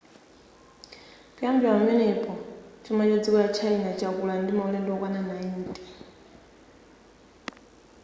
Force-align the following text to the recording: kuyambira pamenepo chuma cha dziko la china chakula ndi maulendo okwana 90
kuyambira 1.35 1.77
pamenepo 1.77 2.31
chuma 2.83 3.03
cha 3.09 3.17
dziko 3.19 3.35
la 3.37 3.47
china 3.57 3.87
chakula 3.99 4.33
ndi 4.41 4.51
maulendo 4.57 4.89
okwana 4.93 5.19
90 5.21 5.81